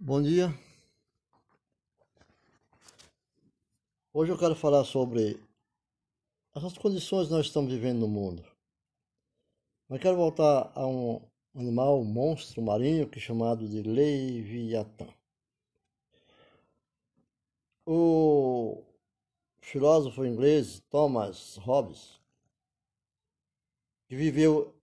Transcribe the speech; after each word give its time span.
Bom 0.00 0.20
dia. 0.20 0.48
Hoje 4.12 4.32
eu 4.32 4.38
quero 4.38 4.56
falar 4.56 4.84
sobre 4.84 5.40
essas 6.54 6.76
condições 6.76 7.28
que 7.28 7.34
nós 7.34 7.46
estamos 7.46 7.72
vivendo 7.72 8.00
no 8.00 8.08
mundo. 8.08 8.44
Mas 9.88 10.00
quero 10.00 10.16
voltar 10.16 10.72
a 10.74 10.86
um 10.86 11.20
animal, 11.54 12.00
um 12.00 12.04
monstro 12.04 12.60
marinho 12.62 13.08
que 13.08 13.18
é 13.18 13.22
chamado 13.22 13.68
de 13.68 13.82
Leviatã. 13.82 15.06
O 17.86 18.82
filósofo 19.60 20.24
inglês 20.24 20.80
Thomas 20.90 21.56
Hobbes, 21.58 22.20
que 24.08 24.16
viveu 24.16 24.74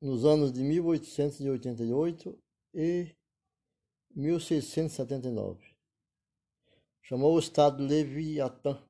nos 0.00 0.24
anos 0.24 0.52
de 0.52 0.62
1888 0.62 2.38
e 2.74 3.17
1679. 4.18 5.64
Chamou 7.00 7.36
o 7.36 7.38
estado 7.38 7.84
Leviatã, 7.84 8.82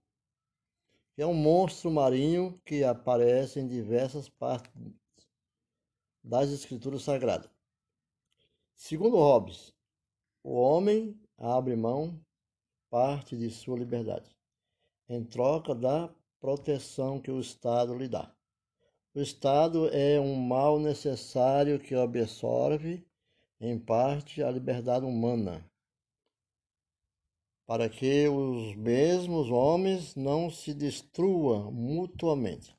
que 1.14 1.20
é 1.20 1.27
um 1.27 1.34
monstro 1.34 1.91
marinho 1.91 2.59
que 2.64 2.82
aparece 2.82 3.60
em 3.60 3.68
diversas 3.68 4.30
partes 4.30 4.73
das 6.24 6.48
escrituras 6.48 7.02
sagradas. 7.02 7.51
Segundo 8.74 9.18
Hobbes, 9.18 9.74
o 10.42 10.54
homem 10.54 11.20
abre 11.37 11.76
mão 11.76 12.18
parte 12.88 13.37
de 13.37 13.51
sua 13.51 13.79
liberdade 13.79 14.34
em 15.10 15.23
troca 15.23 15.74
da 15.74 16.09
proteção 16.40 17.20
que 17.20 17.30
o 17.30 17.40
Estado 17.40 17.95
lhe 17.95 18.09
dá. 18.09 18.34
O 19.15 19.20
Estado 19.20 19.88
é 19.88 20.18
um 20.18 20.34
mal 20.37 20.79
necessário 20.79 21.79
que 21.79 21.95
absorve 21.95 23.06
em 23.60 23.78
parte, 23.78 24.42
a 24.42 24.50
liberdade 24.50 25.04
humana, 25.04 25.64
para 27.66 27.88
que 27.88 28.28
os 28.28 28.74
mesmos 28.76 29.50
homens 29.50 30.15
não 30.15 30.50
se 30.50 30.73
destruam 30.73 31.70
mutuamente. 31.70 32.76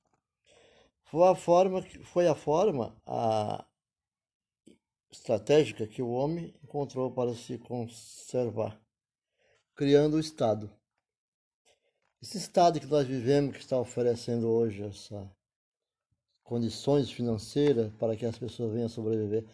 Foi 1.03 1.27
a 1.27 1.35
forma, 1.35 1.81
foi 2.03 2.27
a 2.27 2.35
forma 2.35 2.95
a 3.05 3.65
estratégica 5.11 5.87
que 5.87 6.01
o 6.01 6.09
homem 6.09 6.53
encontrou 6.63 7.11
para 7.11 7.33
se 7.33 7.57
conservar, 7.57 8.79
criando 9.75 10.15
o 10.17 10.19
Estado. 10.19 10.71
Esse 12.21 12.37
Estado 12.37 12.79
que 12.79 12.85
nós 12.85 13.07
vivemos, 13.07 13.55
que 13.55 13.61
está 13.61 13.79
oferecendo 13.79 14.49
hoje 14.49 14.83
essas 14.83 15.27
condições 16.43 17.11
financeiras 17.11 17.93
para 17.93 18.15
que 18.15 18.25
as 18.25 18.37
pessoas 18.37 18.73
venham 18.73 18.89
sobreviver, 18.89 19.45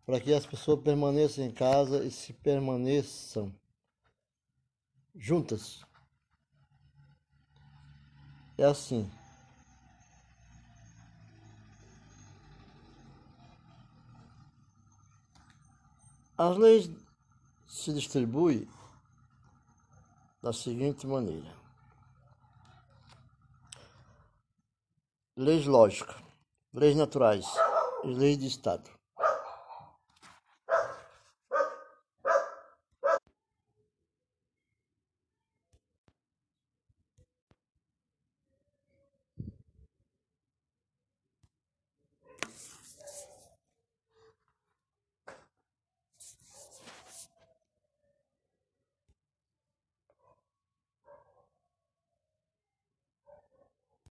para 0.07 0.21
que 0.21 0.33
as 0.33 0.47
pessoas 0.47 0.81
permaneçam 0.83 1.45
em 1.45 1.51
casa 1.51 2.05
e 2.05 2.12
se 2.12 2.33
permaneçam 2.33 3.53
juntas. 5.17 5.88
É 8.59 8.64
assim. 8.64 9.09
As 16.37 16.56
leis 16.56 16.91
se 17.69 17.93
distribuem 17.94 18.69
da 20.43 20.53
seguinte 20.53 21.06
maneira: 21.06 21.56
leis 25.37 25.65
lógicas, 25.65 26.16
leis 26.75 26.97
naturais 26.97 27.47
e 28.03 28.09
leis 28.09 28.38
de 28.38 28.47
Estado. 28.49 28.97